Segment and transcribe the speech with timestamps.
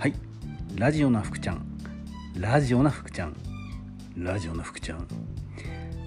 [0.00, 0.14] はい。
[0.76, 1.62] ラジオな福ちゃん。
[2.34, 3.36] ラジオな福ちゃん。
[4.16, 5.06] ラジオな福ちゃん。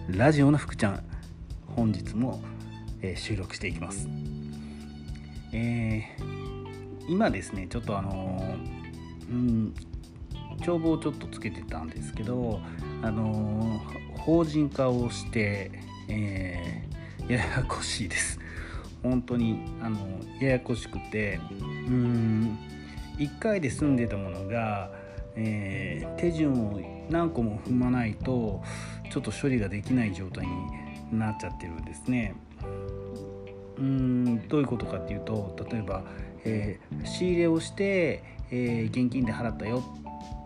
[0.10, 1.04] ラジオな福ちゃん。
[1.76, 2.42] 本日も、
[3.04, 4.10] えー、収録していきます。
[5.52, 9.76] えー、今ですねちょっとあのー、うん
[10.64, 12.62] 帳簿をちょっとつけてたんですけど
[13.04, 13.80] あの
[14.18, 15.70] 法人化をして
[16.10, 16.82] え、
[17.28, 18.40] ややこしいです。
[19.04, 20.00] 本当にあの
[20.42, 22.58] ややこしくてうん
[23.18, 24.92] 1回で済んでたものが、
[25.36, 28.62] えー、手順を何個も踏まないと
[29.12, 30.46] ちょっと処理ができない状態
[31.12, 32.36] になっちゃってるんですね。
[33.78, 36.04] うんどういうことかっていうと例えば、
[36.46, 39.84] えー、仕入れをして、えー、現金で払ったよ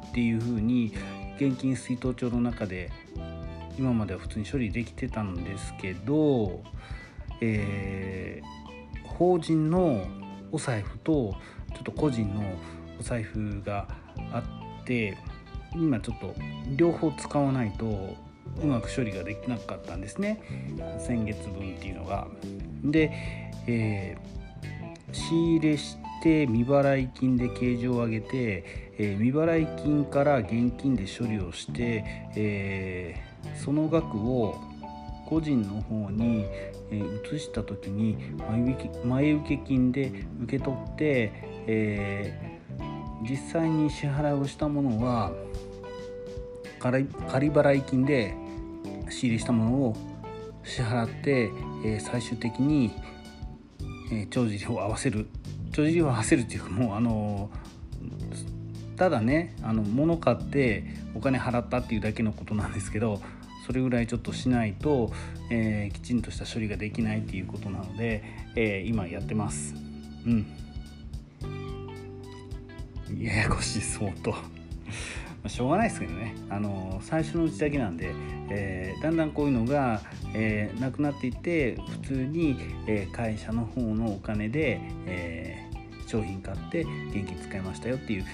[0.07, 0.93] っていうふうに
[1.35, 2.89] 現金出納帳の中で
[3.77, 6.63] 今までは普通に処理できてたんですけど、
[7.41, 10.05] えー、法人の
[10.51, 11.35] お財布と
[11.73, 12.41] ちょっと個人の
[12.99, 13.87] お財布が
[14.31, 14.43] あ
[14.81, 15.17] って
[15.75, 16.33] 今ちょっと
[16.75, 18.15] 両方使わないと
[18.61, 20.41] うまく処理ができなかったんですね
[20.99, 22.27] 先月分っていうのが。
[22.83, 23.11] で、
[23.67, 28.63] えー、仕入れして未払い金で計上を上げて、
[28.97, 32.03] えー、未払い金から現金で処理をして、
[32.35, 34.55] えー、その額を
[35.27, 36.45] 個人の方に、
[36.89, 38.17] 移した時に
[39.05, 40.09] 前受け金で
[40.43, 45.31] 受け取って、えー、実際に支払いをしたものは
[46.79, 48.33] 仮払い金で
[49.09, 49.95] 仕入れしたものを
[50.63, 51.51] 支払って、
[51.85, 52.91] えー、最終的に、
[54.11, 55.27] えー、帳尻を合わせる
[55.71, 57.49] 帳尻を合わせるっていうかもうあの
[58.95, 60.83] ただねあの物買って
[61.15, 63.21] お金払ったっていうだけのことなんですけど
[63.65, 65.11] それぐらいちょっとしないと、
[65.51, 68.23] えー、きちんとした処理ができないっていうことなので、
[68.55, 69.75] え、今やってます。
[70.25, 70.66] うん
[73.15, 74.35] ややこしい相当。
[75.47, 76.35] しょうがないですけどね。
[76.49, 78.11] あの最初のうちだけなんで、
[78.49, 80.01] えー、だんだんこういうのが、
[80.33, 82.57] えー、なくなっていって普通に、
[82.87, 85.67] えー、会社の方のお金で、え、
[86.07, 88.25] 商品買って現金使いましたよっていう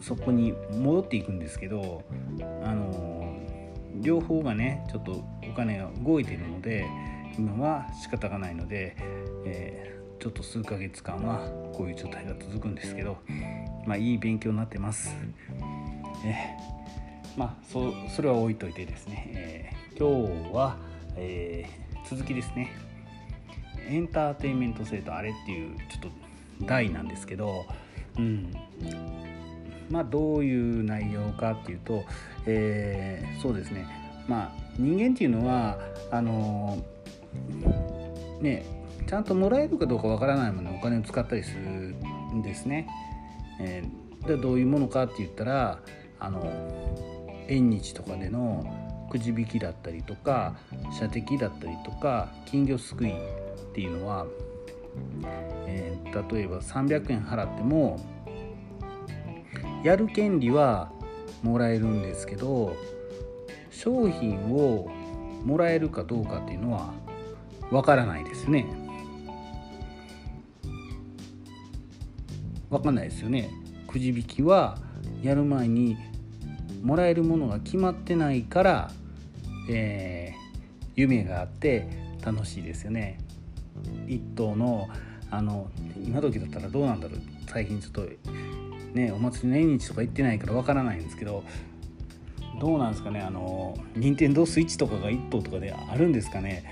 [0.00, 2.02] そこに戻っていくんですけど
[2.64, 3.38] あの
[4.00, 6.84] 両方がねちょっとお金が動いてるので
[7.38, 8.96] 今は仕方がないので、
[9.46, 11.40] え、ちょっと数ヶ月間は
[11.72, 13.18] こういう状態が続くんですけど
[13.84, 15.16] まあいい勉強になってます。
[16.24, 20.76] えー、まあそそれは置いといてですね、えー、今日は、
[21.16, 22.70] えー、続きですね。
[23.88, 26.12] エンターテインメント性とあれっていうちょっ
[26.60, 27.66] と題なんですけど、
[28.16, 28.52] うん、
[29.90, 32.04] まあどういう内容かっていうと、
[32.46, 33.88] えー、そうですね。
[34.28, 35.80] まあ人間っていうのは
[36.12, 36.80] あの
[38.40, 38.81] ね
[39.12, 42.88] ちゃんともらえるかどうかわからないものにお金を使ったりするんですね。
[43.60, 45.80] えー、でどういうものかって言ったら
[46.18, 46.42] あの
[47.46, 48.64] 縁日とかでの
[49.10, 50.56] くじ引きだったりとか
[50.98, 53.14] 射的だったりとか金魚すくいっ
[53.74, 54.24] ていうのは、
[55.66, 58.00] えー、例えば300円払っても
[59.84, 60.90] やる権利は
[61.42, 62.74] もらえるんですけど
[63.70, 64.90] 商品を
[65.44, 66.94] もらえるかどうかっていうのは
[67.70, 68.81] わからないですね。
[72.72, 73.50] わかんないですよね。
[73.86, 74.78] くじ引きは
[75.22, 75.98] やる前に
[76.82, 78.90] もらえるものが決まってないから、
[79.68, 81.86] えー、夢があって
[82.24, 83.18] 楽しいですよね。
[84.08, 84.88] 一頭の
[85.30, 85.70] あの
[86.02, 88.06] 今時だったらどうなんだろう最近ちょっと
[88.94, 91.42] ねお祭りの縁日とか行ってないからわからないんですけど
[92.60, 96.64] どうなんですかねあの任天堂スイッチとかが1頭とかであるんですかね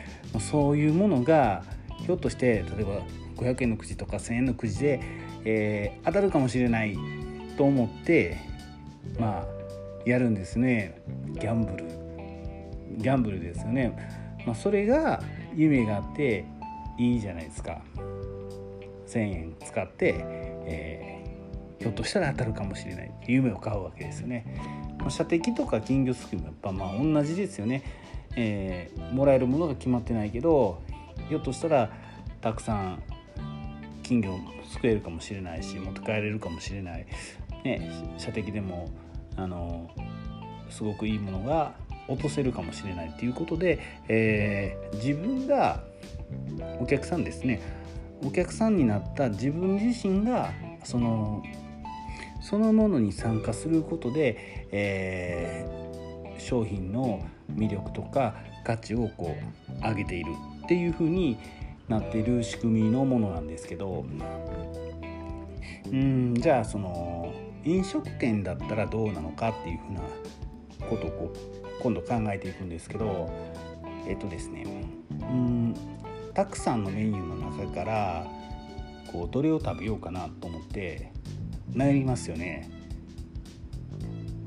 [0.50, 1.62] そういうものが
[2.05, 3.00] ひょっとして例えば
[3.41, 5.01] 500円のくじとか1000円のくじで、
[5.45, 6.97] えー、当たるかもしれない
[7.56, 8.37] と思って
[9.19, 9.61] まあ
[10.05, 11.01] やるんですね。
[11.34, 11.84] ギャンブル。
[12.99, 13.97] ギャンブルですよね、
[14.47, 15.23] まあ、それが
[15.55, 16.45] 夢があって
[16.99, 17.83] いいじゃないですか。
[19.06, 20.14] 1,000円使って、
[20.67, 23.11] えー、ひょっとしたら当たるかもしれない。
[23.26, 24.44] 夢を買うわけですよね、
[24.99, 27.82] まあ、射的とか金魚すくいもやっぱまあ同じですよね、
[28.37, 30.82] えー、もらえるものが決まってないけど
[31.29, 31.91] ひょっとしたら
[32.41, 33.03] たくさん
[34.11, 37.07] 金魚すくえるかもしれないし持って帰れるかもしれない、
[37.62, 38.91] ね、射的でも
[39.37, 39.89] あの
[40.69, 41.75] すごくいいものが
[42.09, 43.79] 落とせるかもしれないっていうことで、
[44.09, 45.85] えー、自分が
[46.81, 47.61] お客さんですね。
[48.27, 50.51] お客さんになった自分自身が
[50.83, 51.45] その
[52.43, 57.25] そのものに参加することで、えー、商品の
[57.55, 58.35] 魅力とか
[58.65, 59.37] 価値をこ
[59.69, 60.33] う上げている
[60.65, 61.39] っていうふうに
[61.90, 64.06] なっている仕組みのものなんですけど
[65.92, 67.34] うんじゃあその
[67.64, 70.00] 飲食店だったらどうなのかっていうふうな
[70.88, 73.28] ことをこう今度考えていくんですけど
[74.06, 74.64] えっとですね
[75.10, 75.75] うん
[76.32, 78.26] たくさんのメニューの中から
[79.10, 81.10] こうどれを食べようかなと思って
[81.72, 82.70] 悩みますよね。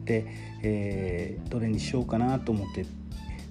[0.06, 0.26] で、
[0.62, 2.86] えー、どれにしようかなと思って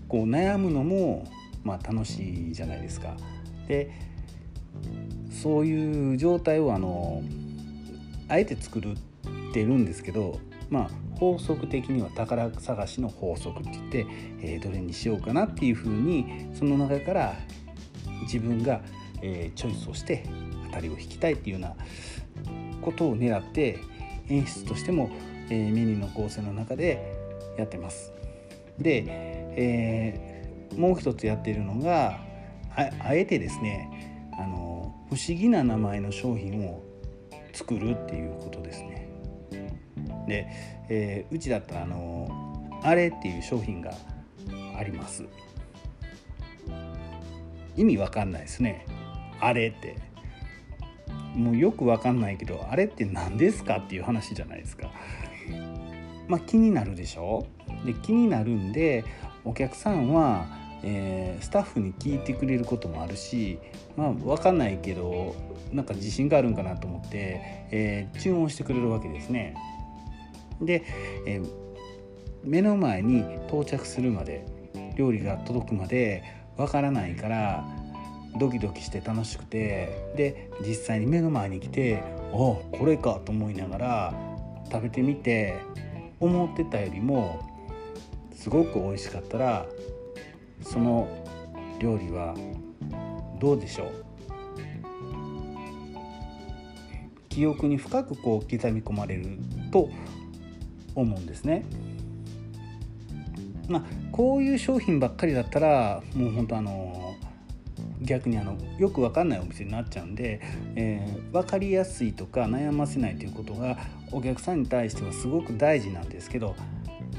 [0.08, 1.24] こう悩むのも、
[1.62, 3.16] まあ、楽しいじゃないですか。
[3.72, 3.90] で
[5.30, 7.22] そういう状態をあの
[8.28, 8.82] あえて作っ
[9.54, 10.38] てるんですけど
[10.68, 14.06] まあ法則的には宝探しの法則って言って、
[14.40, 17.34] えー、どれにしようかなっていうふうにその中から
[18.22, 18.82] 自分が、
[19.22, 20.24] えー、チョイスをして
[20.66, 21.76] 当たりを引きたいっていうような
[22.82, 23.78] ことを狙って
[24.28, 25.10] 演出としても、
[25.48, 27.14] えー、メニューの構成の中で
[27.56, 28.12] やってます。
[28.78, 29.04] で、
[29.56, 32.31] えー、もう一つやってるのが
[32.76, 36.82] あえてですねあの不思議な名前の商品を
[37.52, 39.08] 作るっていうことですね。
[40.26, 40.46] で、
[40.88, 43.92] えー、うちだったらあのあれっていう商品が
[44.78, 45.24] あります。
[47.76, 48.86] 意味わかんないですね。
[49.40, 49.96] あれって。
[51.34, 54.90] もうよくわかんないけどあれって何ですかっていう話じゃないですか。
[56.28, 57.46] まあ気になるでしょ？
[57.86, 59.02] で気になるんで
[59.44, 60.46] お客さんは、
[60.84, 63.58] えー、スタッフに聞いてくれることもあるし
[63.96, 65.34] まあ分かんないけど
[65.72, 67.40] なんか自信があるんかなと思って、
[67.70, 69.56] えー、注文してくれるわけですね。
[70.60, 70.84] で、
[71.26, 71.48] えー、
[72.44, 74.46] 目の前に到着するまで
[74.96, 76.22] 料理が届くまで
[76.56, 77.64] わからないから
[78.38, 82.02] ドキドキして楽しくてで実際に目の前に来て
[82.32, 84.14] おこれかと思いながら
[84.70, 85.56] 食べてみて
[86.20, 87.40] 思ってたよりも
[88.34, 89.66] すごく美味しかったら
[90.62, 91.08] その
[91.80, 92.34] 料理は
[93.40, 94.04] どうでしょう？
[97.28, 99.38] 記憶に深くこう刻み込まれる
[99.70, 99.88] と
[100.94, 101.64] 思うんですね。
[103.68, 107.14] まあ、こういう商品ばっかりだったらもう本当あの
[108.02, 110.40] 逆にあのよく分かんないお店になっちゃうんで、
[110.74, 113.78] えー、分かりやすいとか悩ませないということが
[114.10, 116.54] お客さんに対してはすごく大事なんですけど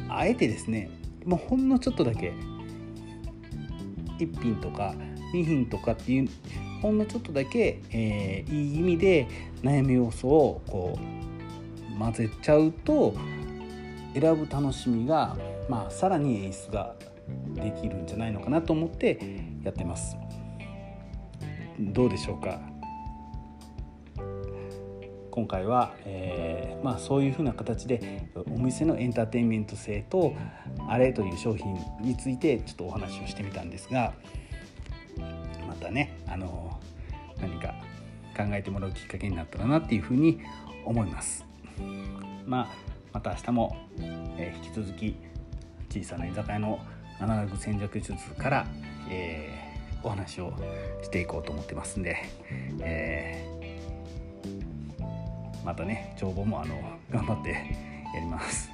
[0.10, 0.90] あえてですね
[1.26, 2.34] もうほんのちょっとだけ
[4.28, 4.94] 1品とか
[5.34, 6.30] 2品とかっていう
[6.82, 9.28] ほんのちょっとだけ、えー、いい意味で
[9.62, 11.00] 悩み要素をこ
[11.96, 13.14] う混ぜちゃうと
[14.14, 15.38] 選ぶ楽しみが、
[15.70, 16.96] まあ、さらに演出が
[17.56, 19.20] できるんじゃないのかなと思って
[19.64, 20.18] やってます。
[21.80, 22.73] どうでしょうか？
[25.34, 30.36] 今回は、えー、まあ、そういうふうな形でお店のエンターテインメント性と
[30.88, 34.14] あれという商品についてちょっとお話をしてみたんですが
[35.68, 36.80] またねあの
[37.42, 37.74] 何か
[38.38, 40.40] 考えてもらうきっかけになったらなっていうふうに
[40.86, 41.44] 思います。
[42.46, 42.76] まあ
[43.12, 43.78] また明日も、
[44.38, 45.16] えー、引き続き
[45.90, 46.80] 小さな居酒屋の
[47.20, 48.68] アナログ戦略術から、
[49.10, 50.54] えー、お話を
[51.02, 52.18] していこうと思ってますんで、
[52.82, 53.63] えー、
[55.64, 56.76] またね帳簿もあの
[57.10, 57.52] 頑張って
[58.14, 58.70] やります。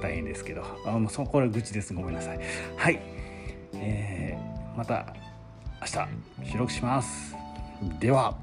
[0.00, 0.64] 大変ですけど。
[0.86, 1.94] あもうそこは愚痴です。
[1.94, 2.40] ごめんなさい。
[2.76, 3.00] はい、
[3.74, 5.14] えー、また
[5.80, 5.86] 明
[6.46, 7.36] 日収録します。
[8.00, 8.36] では。